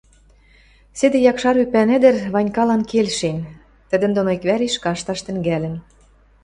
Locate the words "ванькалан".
2.33-2.81